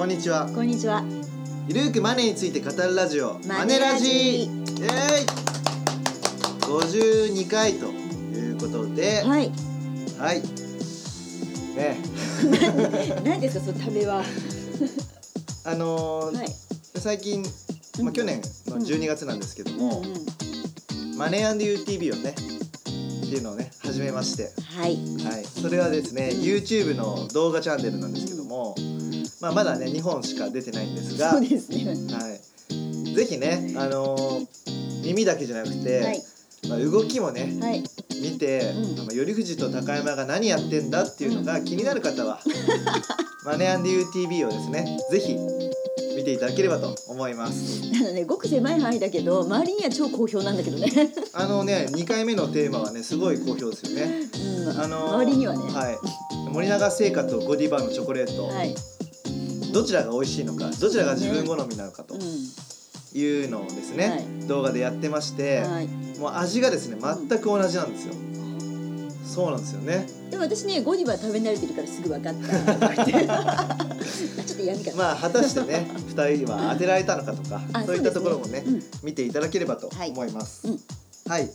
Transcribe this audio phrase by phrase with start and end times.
[0.00, 0.46] こんにちは。
[0.46, 1.04] こんにちは。
[1.68, 4.50] ゆるーくマネーについて語るラジオマネラジイエーイ。
[6.62, 9.22] 52回ということで。
[9.22, 9.52] はい。
[10.18, 10.40] はい。
[11.76, 11.98] ね。
[13.22, 14.24] 何ですかそのためは。
[15.64, 16.56] あのーはい。
[16.98, 17.44] 最近、
[18.00, 22.34] まあ、去年の12月なんですけども、うんうんマネー &UTV をねっ
[23.28, 24.50] ていうのをね始めまして。
[24.78, 24.96] はい。
[25.22, 28.74] はい、それはですね YouTube の動画チャンネルなんですけども、
[29.40, 31.94] まあ、まだね2本しか出てないんですが、そうはい、ですね。
[33.14, 34.46] ぜひね、あのー
[35.02, 36.22] 耳だけじゃなくて、はい。
[36.68, 37.82] まあ、動きもねはい。
[38.22, 42.40] 見て、うんまあ頼藤と高山が何やってんだっていうのが気になる方は
[43.46, 45.36] 「マネー &UTV」をですねぜひ
[46.16, 47.80] 見ていただければと思います。
[47.98, 50.90] あのね、ごく狭い範囲だけど、周りには超好評なんだけどね。
[51.32, 54.28] あのね2回目のテーマはねすごい好評ですよね。
[54.66, 54.80] うん。
[54.80, 55.60] あのー周りにはね。
[55.72, 55.98] はい、
[56.50, 58.74] 森永製菓とゴディバのチョコレート、はい。
[59.72, 62.18] どちらが美味しいのかどちらが自分好みなのかとう
[63.18, 64.46] いうのをですね、はい。
[64.46, 65.72] 動画でやってまして、ん。
[65.72, 65.88] はい。
[66.18, 68.14] もう味がですね全く同じなんですよ、
[69.24, 70.06] そうなんですよね。
[70.30, 73.06] でも私ね、ゴディバ食べ慣れてるからすぐ分かった。
[74.44, 74.96] ちょっと闇かな。
[74.96, 80.68] まあ果たしてね2人は当てられたのかとかあそういったところもねそうですね見ていただければと思います。
[80.68, 80.80] うんうん。
[81.26, 81.50] はい、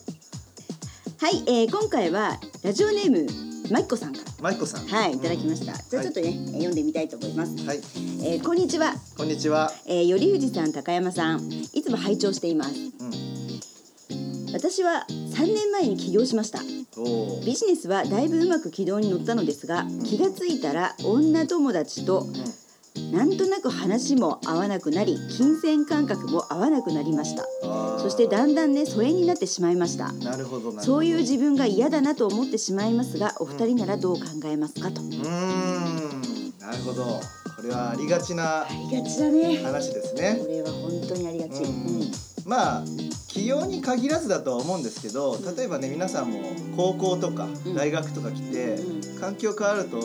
[1.18, 4.26] はい、えー、今回はラジオネームまきこさんから。
[4.42, 5.74] マイコさんはい、いただきましした。
[5.74, 7.56] じゃあちょっとね、えー読んでみたいと思います。
[7.66, 7.78] はい
[8.22, 8.94] えー、こんにちは。
[9.18, 12.72] こんにちはえー、頼藤さん、高山さん、いつも拝聴しています。
[12.72, 13.36] うん
[14.54, 16.60] 私は3年前に起業しました。
[17.46, 22.26] ビジネスはだいぶうまく軌道に乗ったのですが、気がついたら女友達と
[23.12, 27.46] なんとなく話も合わなくなり、金銭感覚も合わなくなりました。
[28.00, 30.12] そしてだんだんね、疎遠になってしまいました。
[30.12, 35.02] なるほどそういう自分が嫌だなと思ってしまいますが、お二人ならどう考えますかと。
[35.02, 37.04] うーんなるほど
[37.56, 39.58] これはありがちなありがちだね。
[39.64, 41.64] 話ですねこれは本当にありがち。
[41.64, 42.12] うんうん
[42.46, 42.84] まあ
[43.28, 46.42] 起業に限らずだとは思うんですけど例えばね皆さんも
[46.78, 49.98] 高校とかうん大学とか来て、う環境変わると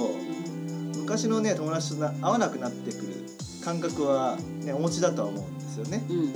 [1.01, 3.27] 昔のね友達とな会わなくなってくる
[3.65, 6.05] 感覚は、ね、お持ちだとは思うんですよね。
[6.09, 6.17] うん。
[6.19, 6.33] うん、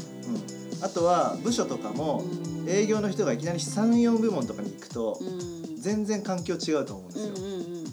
[0.82, 5.64] あとは部署とかもうん営業の人がいきなり34部門とかに行くとうん。
[5.76, 7.34] 全然環境違うと思うんですよ。
[7.36, 7.84] うんうんうん。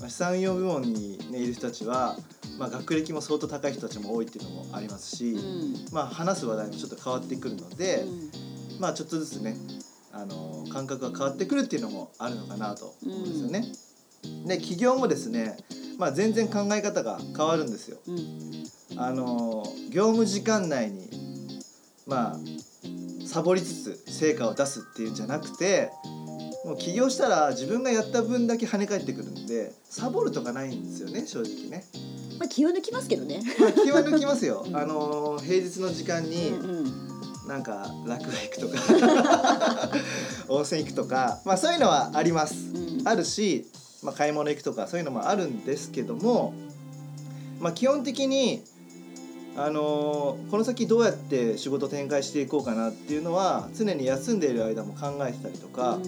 [0.00, 2.16] まあ、34部門に、ね、いる人たちは、
[2.58, 9.56] まあ、学歴も相当高い人たちも多いっていうのもありますし、うんまあ、話す話題もちょっと変わってくるので、うんまあちょっとずつね
[10.12, 13.64] あの感覚が変わってくるっていうのもあるのかなと思うんですよね。
[14.46, 15.56] で起業もですね、
[15.98, 17.98] まあ、全然考え方が変わるんですよ。
[18.06, 18.66] うん
[18.98, 21.10] あの業務時間内に
[22.06, 22.36] まあ
[23.26, 25.90] サボりつつ成果を出すっていうんじゃなくて
[26.64, 31.84] もう起業したら自分がやった分だけ跳ね返ってくるんでサボるとかないんですよね正直ね。
[32.38, 33.42] まあ気を抜きますけどね。
[33.60, 34.70] まあ、気は抜きますよう。
[34.70, 36.52] んあの平日の時間に、
[37.46, 39.90] なんか落語行くとか
[40.48, 43.66] 温泉行くとかまあそういうのはありますうんあるし、
[44.02, 46.54] まあ、買い物行くとかそういうのもあるんですけども、
[47.60, 48.62] まあ、基本的に
[49.56, 55.98] あのーこの先どうやって仕事展開していこうかなっていうのは常に休んでいる間も考えてたりとか、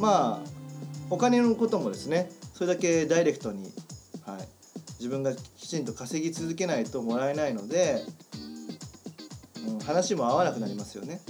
[0.00, 0.52] まあ
[1.10, 3.70] お金のこともですねそれだけダイレクトに、
[4.24, 4.48] はい、
[4.98, 8.02] 自分がきちんと稼ぎ続けないともらえないので、
[9.68, 11.20] うん、話も合わなくなりますよね。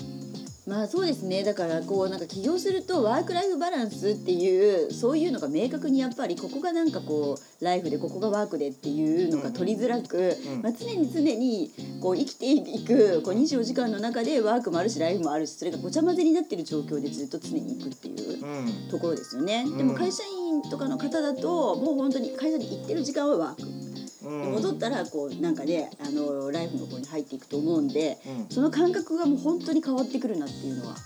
[0.65, 19.65] まあそうですねだからこうなんか起業するとワークライフバランスっていうそういうのが明確にやっぱりここがなんかこうライフでここがワークでっていうのが取りづらく、うんまあ、常に常にこう生きていくこう24時間の中でワークもあるしライフもあるしそれがごちゃ混ぜになってる状況でずっと常に行くっていううんところですよね。
[19.65, 23.82] んでも会社員とかの方だともう本当に会社に行ってる時間はワーク。
[24.25, 24.53] うん。
[24.53, 28.47] 戻ったらこうなんかねあのライフの方に入っていくと思うんでうん。
[28.51, 30.97] その感覚がもう本当に変わってくるなっていうのは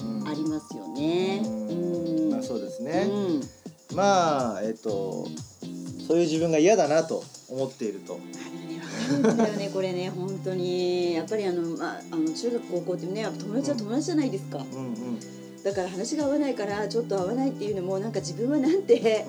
[0.00, 0.28] うん。
[0.28, 1.42] ありますよね。
[1.44, 1.68] うん。
[1.68, 2.30] うん。
[2.30, 3.96] まあそうですね、うん。
[3.96, 5.28] まあえっと
[6.06, 8.18] そういう自分が嫌だなと思っていると、
[9.22, 11.14] だよねこれね本当に。
[11.14, 14.58] やっぱりあのまああの中学高校ってねやっぱ友達は友達じゃないですか。
[14.58, 14.94] うんうん
[15.64, 19.24] だから話が合わないからちょっと合わないっていうのもなんか自分はなんて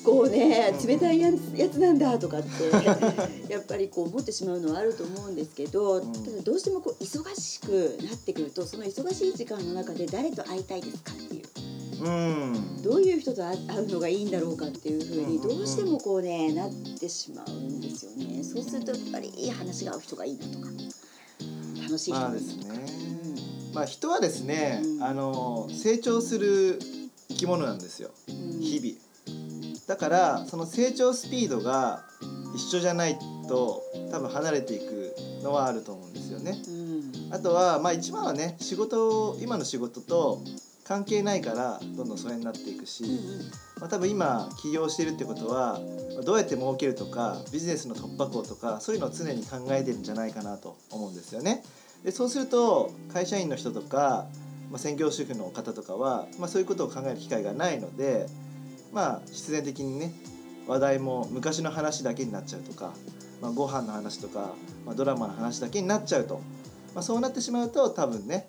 [0.00, 0.86] うこうねうん。
[0.86, 2.48] 冷たいやつやつなんだとかって
[3.52, 6.12] やっぱりこう思ってしまうのはあると思うんですけど、うん。
[6.12, 12.04] ただどうしてもこう忙しくなってくるとその忙しい時間の中で誰と会いたいですかっていう。
[12.04, 12.08] んう
[12.56, 12.82] ん。
[12.82, 18.42] どういう人と会会うのがいいんだろうかっていうふうにどうしてもこうねなってしまうんですよね。
[18.42, 20.70] そうするとやっぱりいい話が合う人がいいなとか
[21.82, 22.74] 楽しい人がいいなとか。
[22.74, 23.15] まあですね
[23.76, 26.78] まあ人はですね、あの成長する
[27.28, 32.02] 生き物なんですよ日々だからその成長スピードが
[32.54, 36.56] 一緒じゃないと多分離れていくのはあると思うんですよね。
[37.30, 40.40] あとはまあ一番はね仕事を今の仕事と
[40.84, 43.04] 関係ないからどんどん疎遠になっていくし、
[43.78, 45.80] まあ、多分今起業してるってことは
[46.24, 51.62] どうやって儲けるとかビジネスの突破口とかそういうのを常に考えてるんじゃないかなと思うんですよね。
[52.04, 54.26] でそうすると会社員の人とか、
[54.70, 58.26] まあ、専業主婦の方とかは、まあ、そういうことを考える機会がないので
[58.92, 60.12] まあ必然的にね
[60.66, 62.92] 話題も昔の話だけになっちゃうとか、
[63.40, 64.54] まあ、ご飯の話とか、
[64.84, 66.40] まあ、ドラマの話だけになっちゃうと、
[66.94, 68.48] まあ、そうなってしまうと多分ね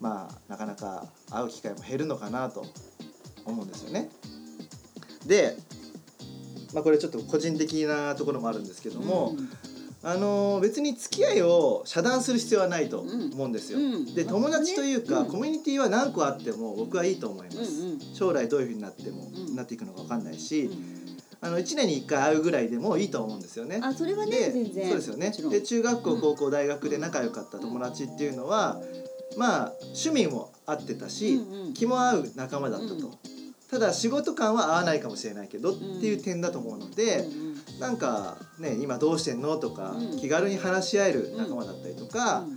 [0.00, 2.64] まあなかなか会う機会も減るのかなと
[3.44, 4.10] 思うんですよね。
[5.26, 5.56] で、
[6.74, 9.34] まあ、これちょっと個人的なところもあるんですけども、
[10.02, 13.78] あのー別に付き合いを遮断する必要はないと思うんですよ。
[13.78, 14.14] うん。
[14.14, 15.26] で友達というか、うん。
[15.26, 18.14] コミュニティは何個あっても僕はいいと思います。
[18.14, 19.56] 将来どういうふうになっても、うん。
[19.56, 21.18] なっていくのか分かんないし、うん。
[21.40, 23.80] あの1年に1回会うぐらいでもいいと思うんですよね。
[23.82, 24.88] あそれはねで全然。
[24.88, 25.32] そうですよね。
[25.50, 26.20] で中学校うん。
[26.20, 28.80] 高校大学で仲良かった友達っていうのは、
[29.36, 31.40] まあ趣味も合ってたし、
[31.74, 33.35] 気も合う仲間だったと、うん
[33.70, 35.74] ただ仕事感は合わないかもしれないけど、ん。
[35.74, 37.26] っていう点だと思うので、
[37.78, 40.18] うなんかね今どうしてんのとか、うん。
[40.18, 42.56] 気軽に話し合える仲間だったりとか、うん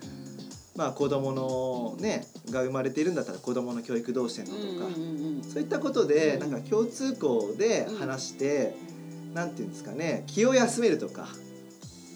[0.75, 4.95] まあ子供のねが生まれているんだったら子供の教育どうしてんのとか、
[5.51, 8.75] そういったことでうんなんか共通項で話して、
[9.33, 11.27] なんていうんですかね気を休めるとか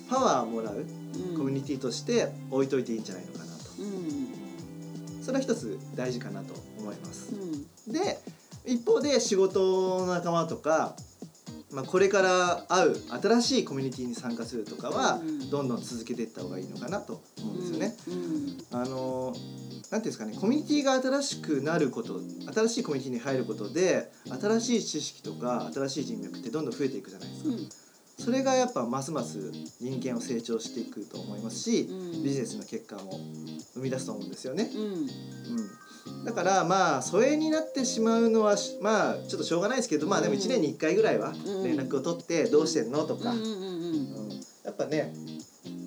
[0.09, 0.85] パワーをもらう
[1.31, 1.37] うん。
[1.37, 5.23] コミュニティとして置いといていいんじゃないのかなと、うん。
[5.23, 7.35] それは一つ大事かなと思います。
[7.35, 7.89] う。
[7.89, 7.91] ん。
[7.91, 8.17] で
[8.65, 10.95] 一方で仕事の仲間とか、
[11.71, 17.95] まあ、これから会う新しいコミュニティに参加するとかはうんどんどん続けていった方がいいのかなと思うんですよね。
[18.07, 19.35] うんあの
[19.91, 22.19] なんていうんですかねコミュニティが新しくなること
[22.53, 24.11] 新しいコミュニティに入ることで
[24.41, 27.49] 新しい知識とか新しい人脈ってどんどん増えていくじゃないですか。
[27.49, 27.69] うん
[28.17, 29.51] それがやっぱますます
[29.81, 33.19] 人間を成長していくと思いますし、うんビジネスの結果も
[33.73, 34.69] 生み出すと思うんですよね。
[34.73, 35.09] うんうん、
[36.25, 41.63] だからまあ疎遠になってしまうのはしまあちょっとしょうがないですけどまあでもうん1年に1回ぐらいはうん。
[41.63, 43.03] 連絡を取ってどうしてんの？
[43.05, 44.29] とか、うん。
[44.63, 45.13] やっぱね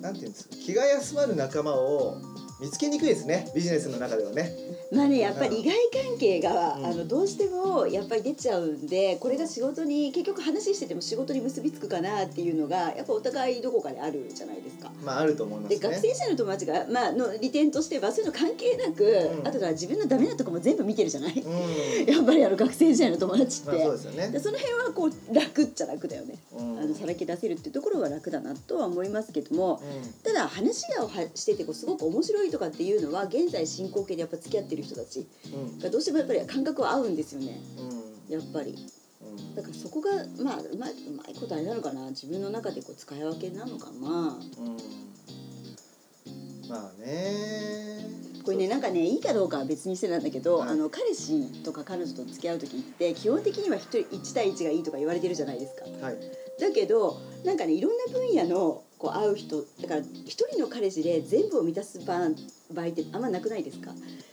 [0.01, 2.17] なんていうんですか気が休まる仲間を
[2.61, 4.53] 見つけにくいですねビジネスの中ではね。
[4.93, 6.87] まあねやっぱり利害関係が、うん。
[6.87, 14.91] あのどうしてもやっぱり出ちゃうんでこれが仕事に結局話してても仕事に結びつくかなっていうのがやっぱお互いどこかであるじゃないですか。
[15.05, 15.95] まああると思いますでね。
[15.97, 19.49] 学生時代の友達が、まあの利点としてはそういうの関係なく、うん。
[19.49, 24.29] あとは自分のダメなとこも全部見てるじゃない、うん、 やっぱりあの学生時代の友達って、まあそうですよね。
[24.31, 24.41] で。
[24.41, 26.79] その辺はこう楽っちゃ楽だよね、うん。
[26.79, 29.81] あのさらけ出せるっていうところは楽だなとは思いますけども
[30.23, 35.27] ただ話がはしててこうすごく面白いとかっていうのは現在進行形でやっぱ付き合ってる人たち。
[35.83, 37.61] がどうしてもやっぱり感覚は合うんですよね。
[38.29, 38.33] うん。
[38.33, 38.77] やっぱり。
[39.23, 39.55] うん。
[39.55, 40.11] だからそこが
[40.43, 40.95] まあうまい
[41.39, 42.11] ことあれなのかな。
[42.11, 43.99] 自分の中でこう使い分けなのかな。
[43.99, 44.77] うん。
[46.69, 47.87] まあね。
[48.45, 50.69] これねなんかねいいかどうかは別にしてなんだけど、はい。
[50.71, 55.85] あの彼氏とか彼女と付き合う時って基本的には一人1対1がいいとか言われてるじゃないですか。
[56.05, 56.17] はい。
[56.61, 62.19] だけどなんかねいろんな分野のこう会う人だから一人の彼氏で全部を満たす場
[62.73, 63.93] 場合ってあんまなくないですか？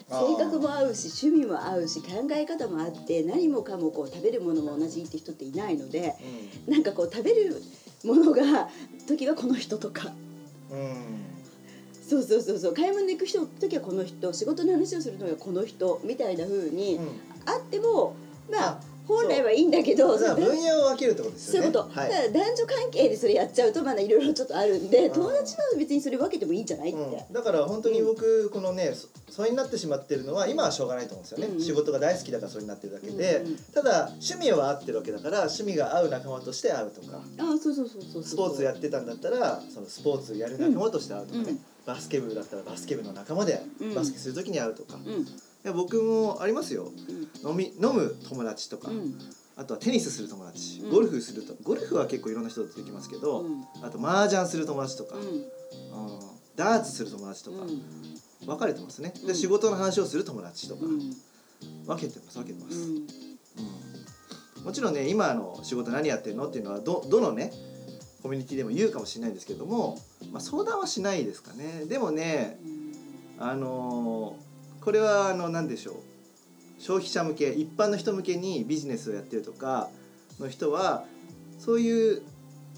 [0.10, 6.16] 性格も合うし趣味も合うし考え方もあって何もかもこう食べるものも同じって人っていないので
[6.68, 7.62] なんかこう食べる
[8.04, 8.68] ものが
[9.08, 10.12] 時はこの人とか。
[10.72, 10.78] うん。
[10.80, 11.24] うん
[12.06, 12.74] そうそうそうそう。
[12.74, 17.04] 買い物に行く人時はこの人仕事の話をするのがこの人みたいな風にうん。
[17.46, 18.14] あっても
[18.52, 21.72] まああ本来はいいんだけど分野を分けるってことですよね。
[21.72, 22.10] そういうこと、はい。
[22.10, 25.14] だから男女関係でそれやっちゃうとまだいろいろちょっとあるんでうん。
[25.14, 31.54] 友達は別にそれ分けてもいいんじゃないって、うん、だから本当に僕このねそ疎遠になってしまってるのは今はしょうがないと思うんですよね、うん。
[31.56, 41.60] うん仕事が大好きだからそうになってるだけで、うんうんただ趣味は合ってるわけだから趣味が合う仲間として会うとかああそうそうそうそうスポーツやってたんだったらそのスポーツやる仲間として会うとかね、うん。
[41.86, 43.96] バスケ部だったらバスケ部の仲間でうん。
[43.96, 45.26] バスケする時に会うとか、いうん
[45.64, 46.92] や僕もありますよ。
[47.10, 49.20] うん飲み飲む友達とか、うん。
[49.56, 50.82] あとはテニスする友達。
[50.82, 50.92] うん。
[50.92, 53.64] ゴルフするとゴルフは結構いろんな人とできますけど、うん。
[53.82, 55.22] あと麻雀する友達とか、うん。
[55.22, 55.44] うん。
[56.56, 57.58] ダーツする友達とか、
[58.46, 59.14] 分かれてますね。
[59.26, 59.36] で、うん。
[59.36, 61.00] 仕事の話をする友達とか、うん。
[61.86, 62.96] 分けてます分けてます、うん。
[62.96, 63.08] うん。
[64.64, 67.52] もちろんね今の仕事何やってるのっていうのはどどのね
[68.22, 69.98] コミュニティでも言うかもしれないんですけども、
[70.32, 71.86] まあ、相談はしないですかね。
[71.86, 72.58] でもね
[73.38, 74.43] あのー
[74.84, 75.96] これはあの何でしょう？
[76.82, 79.90] 消費者向け一般の人向けにビジネスをやってるとか
[80.40, 81.06] の人は
[81.60, 82.22] そういう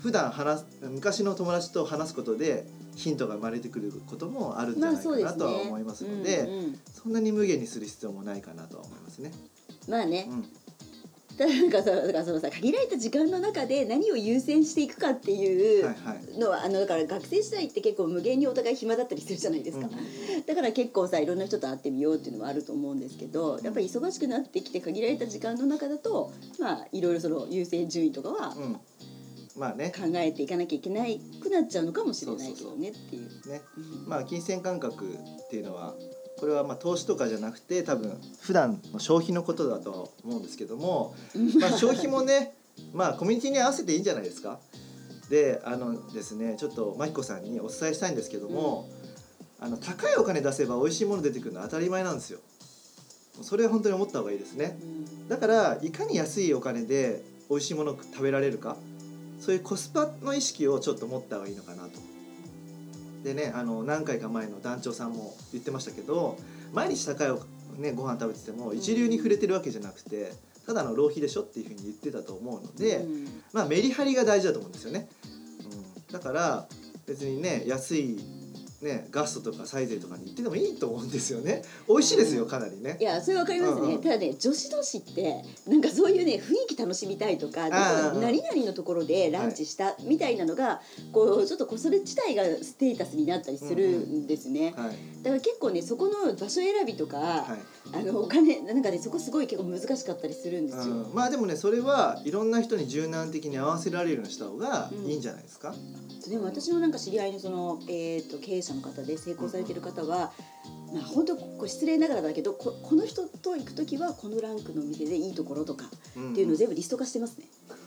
[0.01, 6.79] 普段話す昔の友達と話すことでヒントが生まれてくることもあるんじゃないかなとは思いますので、うんうん。
[6.93, 9.31] そんなに無限にする必要もないかなとは思いますね。
[9.89, 10.27] まあね。
[10.29, 10.45] うん
[11.39, 16.39] なんかさだからそのさ限られた時間の中で何を優先していくかっていうはいはい。
[16.39, 20.46] のは、あのだから学生時代って結構無限にお互い暇だったりするじゃないですか、うん。
[20.46, 28.77] だから結構さいろんな人と会ってみようっていうのはあると思うんですけどやっぱり忙しくなってきて限られた時間の中だとまあいろいろその優先順位とかはうん。
[29.56, 29.92] まあね。
[29.96, 33.50] 考えていかなきゃいけないくなっちゃうのかもしれないけどねっていう。
[33.50, 34.10] ねうん。
[34.10, 35.96] まあ金銭感覚っていうのは
[36.39, 41.15] これはまあ投資とかじゃなくて多分普段の消費のことだとは思うんですけども、
[41.60, 42.56] まあ、消費もね
[42.94, 44.60] まあコミュニティに合わせていいんじゃないですか？
[45.30, 48.88] であのですねちょっと真彦さんにお伝えしたいんですけども、
[49.60, 52.39] あの高いお金出せば美味しいもの出てくるのは当たり前なんですよ。
[53.42, 54.77] それは本当に思った方がいいですね。
[54.82, 58.77] うんだからいかに安いお金で美味しいものを食べられるか
[59.42, 62.00] そういうコスパの意識をちょっと持った方がいいのかなと。
[63.25, 66.38] でねあの何回か前の団長さんも言ってましたけど
[66.74, 67.39] 毎日高いお、
[67.77, 70.32] ね、ご飯食べてても一流に触れてるわけじゃなくて
[70.67, 73.44] ただの浪費でしょっていうふうに言ってたと思うので、うん。
[73.53, 75.08] まあメリハリが大事だと思うんですよね。
[75.27, 76.67] うん、だから
[77.05, 78.20] 別にね安い
[78.86, 81.63] ねガストとかサイゼとかに行ってでもいいと思うんですよね。
[81.89, 82.98] 美味しいですよかなりね。
[83.00, 83.04] い。
[83.04, 84.01] やそれわかりますね、うんうん。
[84.01, 95.24] ただね女子同士ってなんかそういうね雰囲気楽しみたいとか何々のところでランチしたみたいなのが、こうちょっとこうそれ自体がステータスになったりするんですね、はい。
[95.24, 97.60] だから結構ねそこの場所選びとか、はい。
[97.94, 105.74] あのお金なんかねそこすごい結構難しかったりするんですよ、うん、まあでもねそれはいろんな人に柔軟的に合わせられるようにした方がいいんじゃないですか？
[106.27, 110.32] でも私のなんか知り合いのその、えー、と経営者の方で成功されてる方は、
[110.94, 117.46] まあ本当こう失礼ながらだけどここの人と行く時はこのランクのお店でいいところとかうんっていうのを全部リスト化してますね、
[117.79, 117.86] うん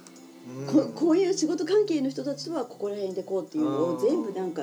[0.67, 4.63] ここういう仕事関係の人たちとはここら辺でこうっていうのうんを全部なんか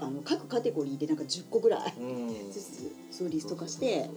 [0.00, 4.10] あの各カテゴリーでなんか10個ぐらいうんずつそうリスト化して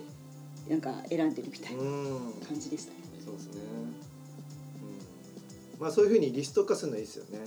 [0.67, 2.97] なんか選んでるみたいなうん感じでしたね。
[3.23, 3.61] そうですね。
[5.77, 7.39] うん、まあそういうふうにリスト化するのいいですよね。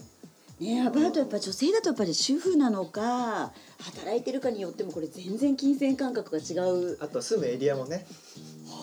[0.61, 8.07] ねアパートやっぱ女性だとやっぱり主婦なのか働いてるかによってもこれ全然金銭感覚が違うあとは住むエリアもね。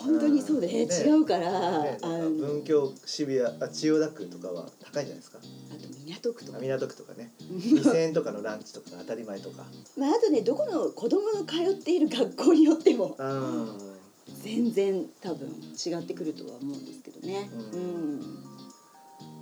[0.03, 5.39] 本当にそうで、ね違うから、ね、あの文京渋谷あ千代田区とかは高いんじゃないですか。
[5.39, 7.31] あと港区とかあ港区とかね。
[7.51, 9.63] 2000円とかのランチとかが当たり前とか。
[9.98, 13.77] まあ、あとねどこの子供の通っている学校によってもうん。
[14.43, 17.50] 全然多分違ってくるとは思うんですけどね。
[17.74, 18.22] ううんん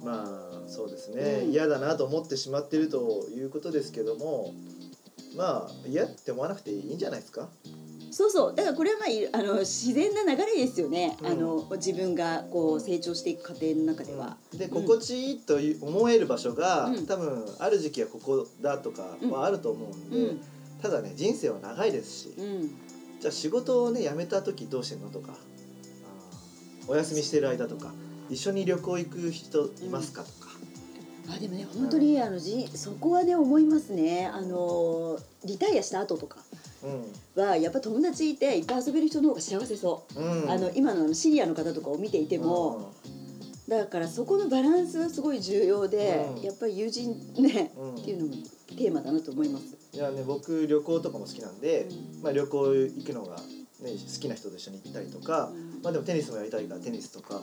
[0.03, 1.51] まあそうですね、うん。
[1.51, 4.53] 嫌だなと思ってしまってるということですけども
[5.35, 7.49] まあ嫌って思わなくていいんじゃないですか？
[8.11, 8.55] そうそう。
[8.55, 11.27] だからこれはまあいあの自然な流れですよね、うん。
[11.27, 14.37] あの自分がこう成長していく過程の中では。
[14.53, 14.71] でうん。
[14.71, 17.05] 心地いいと思える場所が、うん。
[17.05, 20.41] 多分ある時期はここだとかはあると思うんで、うん。
[20.81, 22.75] ただね人生は長いですし、うん。
[23.19, 25.33] じゃあ仕事をね辞めた時どうしてんのとか
[26.87, 27.91] お休みしてる間とか
[28.29, 30.44] 一緒に旅行行く人いますかとか、
[31.29, 34.27] あでもね本当にあのじそこはね思いますね。
[34.27, 36.37] あのリタイアした後とか
[37.35, 40.43] はやっぱ友達いていっぱい遊べる人の方が幸せそう、うん。
[40.43, 42.93] うん、あの今のシニアの方とかを見ていても、
[43.67, 46.41] だからそこのバランスがすごい重要で、うん。
[46.43, 47.95] やっぱり友人ね、うん。
[47.95, 48.33] っていうのも
[48.67, 49.75] テーマだなと思います。
[49.93, 52.23] いやね僕旅行とかも好きなんで、うん。
[52.23, 53.37] まあ、旅行行くのが、
[53.85, 57.41] ね、好きな人と一緒に行ったりとか、うんまあでもテニスもやりたいからテニスとか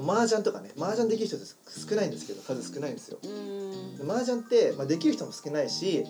[0.00, 3.18] 麻雀とかね麻雀できる人って少ないんですけど数少ないんですよ。
[3.22, 6.04] うんで麻雀って、まあ、できる人も少ないし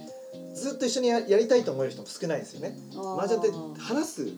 [0.54, 2.76] ずっと一緒にややりたいと思える人も少ないんですよね。
[3.19, 4.28] 麻雀って話す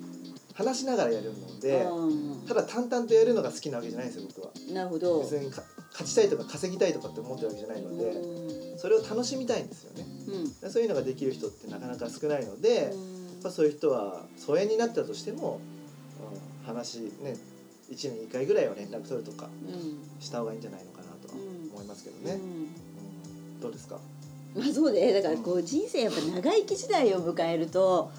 [0.54, 4.52] 話しながらやるのであただ淡々とやるのが好きなわけじゃないんですよ僕は。
[4.54, 5.20] ーなるほど。
[5.20, 5.62] 別にか
[5.92, 10.06] 勝ちたいとか稼ぎたいとかって思ってるわけじゃないのでうんそれを楽しみたいんですよね。
[10.28, 12.94] うんでそういうのができる人ってなかなか少ないので。
[13.46, 15.60] ぱそういう人は疎遠になったとしても、
[16.20, 17.36] うん、話ね
[17.90, 20.22] 1年に1回ぐらいは連絡取るとかうん。
[20.22, 21.70] した方がいいんじゃないのかなとはうん。
[21.72, 22.40] 思いますけどね、うん。
[22.40, 22.44] う
[23.58, 23.60] ん。
[23.60, 23.98] どうですか？
[24.56, 28.10] まあそうでだからこう人生やっぱ長生き時代を迎えると。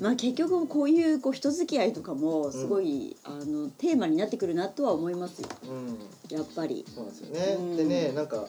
[0.00, 5.48] まあ結局こういうこう人付き合いとかもすごい、あのテーマになってくるなとは思いますよ。
[5.64, 6.36] うん。
[6.36, 6.84] やっぱり。
[6.94, 7.76] そうなんですよね、うん。
[7.76, 8.46] でねなんか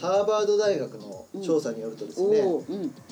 [0.00, 2.42] ハーバード大学の調査によるとですね、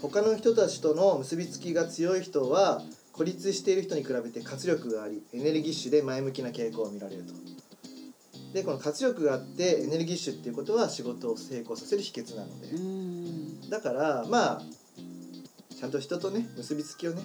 [0.01, 7.35] 他の人たちとの結びつきが強い人は孤立している人に比べて活力がありエネルギッシュで前向きな傾向を見られると。
[8.55, 14.63] でこの活力があってエネルギッシュっていうことは仕事を成功させる秘訣なので、うん、だからまあ
[15.79, 17.23] ちゃんと人とね結びつきをね、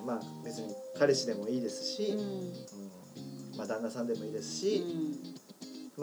[0.00, 2.52] うん、まあ別に彼氏でもいいですし、うん、うん
[3.56, 5.31] まあ、旦那さんでもいいですうし、ん。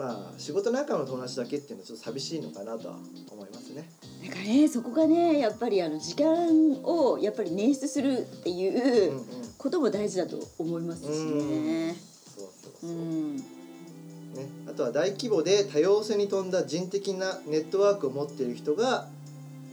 [0.00, 2.96] まあ仕事仲間の友達だけっていうのはちょっと寂しいのかなとは
[3.30, 3.86] 思いますね。
[4.22, 9.20] なんかねそこがねやっぱりあの時間をやっぱり捻出するっていう
[9.58, 11.94] ことも大事だと思いますしね。
[12.34, 12.92] そうそうそうう。
[12.94, 13.42] ん、ね、
[14.66, 19.06] あとは大規模で多様性に富んだ人的なネットワークを持っている人が、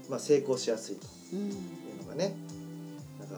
[0.09, 2.35] まあ、成功しやすいとうんいうのがね
[3.17, 3.35] なんか、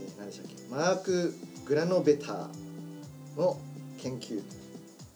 [0.00, 0.54] えー何でしたっけ？
[0.70, 1.34] マーク・
[1.66, 3.58] グラノベターの
[3.98, 4.40] 研究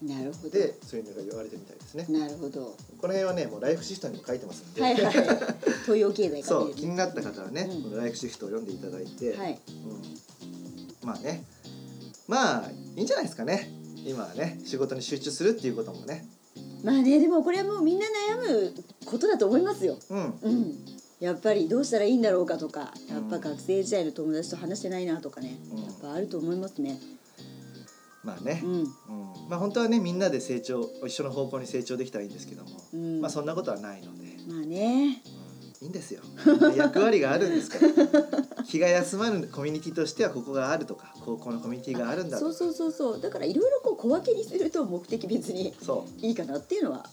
[0.02, 0.50] なるほど。
[0.50, 2.06] でそういうのが言われてみたいですね。
[2.08, 2.76] なるほど。
[2.98, 5.14] この辺はねもうライフシフトにも書いてますので、はいはい
[5.84, 7.82] 東洋経済そう気になった方はね、うん。
[7.82, 9.60] このライフシフトを読んでいただいて、はい。
[11.02, 11.44] うん、まあね。
[12.26, 13.70] まあいいんじゃないですかね。
[14.04, 16.26] 今はね仕事に集中するっていうこともね。
[16.82, 18.72] まあねでもこれはもうみんな悩む
[19.04, 19.98] ことだと思いますよ。
[20.10, 20.34] うん。
[20.42, 20.86] うん。
[21.20, 25.82] やっぱりどうしたらいいんだろうかとかやっぱうん学生時代の友達と話してないなとかねうん。
[25.84, 26.98] やっぱあると思いますね
[28.24, 28.60] まあね。
[28.64, 28.72] う、ん。
[28.72, 28.86] うん。
[29.48, 33.20] まあ本当はねみんなで成長一緒の方向に成長できたらいいんですけども、うん。
[33.20, 35.22] まあそんなことはないので、まあね。
[35.80, 36.22] うん、いいんですよ。
[36.76, 38.62] 役割があるんですから。
[38.64, 42.52] 気が休まるコミュニティとしてはここがあるとか高校のコミュニティがあるんだとか。
[42.52, 43.20] そうそうそうそう。
[43.20, 46.26] だからいろいろこう小分けにすると目的別にそう。
[46.26, 47.08] いいかなっていうのは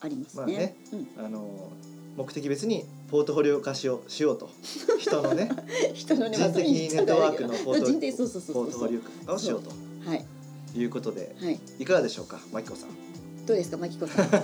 [0.00, 0.42] ありますね。
[0.42, 0.76] まあね。
[0.92, 1.72] うん、あの
[2.16, 4.48] 目的別にポートフォリオ化しようしようと。
[4.98, 5.50] 人のね。
[5.94, 9.70] 人のね人的ネットワークのポート人的そうそうそうそうポートフォリオ化をしようと。
[10.08, 10.24] はい
[10.74, 11.60] いうことではい。
[11.78, 12.90] いかがでしょうかマキコさん。
[13.46, 14.28] どうですかマキコさん。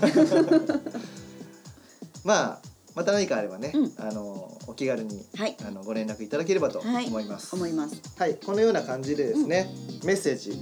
[2.24, 2.58] まあ
[2.94, 3.92] また何かあればね、うん。
[3.98, 5.56] あのお気軽にはい。
[5.66, 7.06] あのご連絡いただければとはい。
[7.06, 7.54] 思います。
[7.54, 7.94] 思います。
[8.18, 9.72] はい、このような感じでですね、
[10.04, 10.52] メッセージ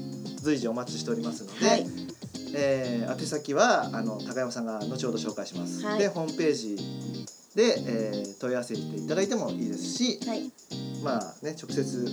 [0.41, 1.87] 随時お待ちしておりますので、はい。
[2.55, 5.83] えー宛先はあの高山さんが後ほど紹介します。
[5.85, 5.99] はい。
[5.99, 6.77] でホームページ
[7.55, 10.51] で、えー問い合わせていただいてもいいですし、はい。
[11.03, 12.05] まあね直接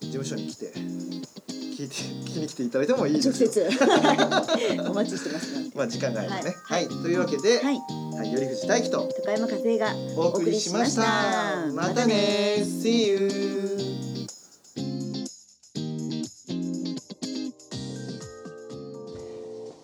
[0.00, 0.72] 事務所に来て
[1.82, 1.94] 聞いて
[2.30, 3.70] 聞きに来ていただいてもいいです直よ。
[3.70, 3.70] 接
[4.88, 5.70] お待ちしてますので。
[5.74, 6.54] まあ時間があればね。
[6.64, 7.80] は、はいいというわけで、はい
[8.16, 11.02] はい、頼藤大樹と高山和恵がお送りしました。
[11.72, 13.30] ましたね See you!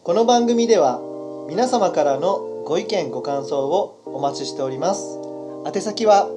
[0.04, 1.00] この番組では
[1.48, 5.18] 皆様からのご意見ご感想をお待ちしております。
[5.66, 6.28] 宛先は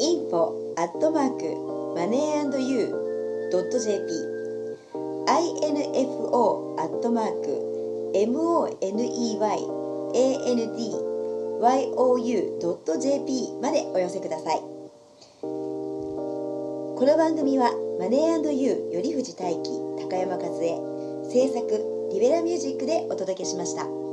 [0.00, 0.66] info
[1.10, 3.06] マークマネー &you
[5.62, 7.46] nfo アットマーク
[8.14, 8.76] mone
[11.98, 14.60] yandyou.jp までお寄せください。
[16.96, 20.80] この番組はマネーユー頼藤大輝高山和恵
[21.30, 24.05] 制作リベラミュージックでお届けしました。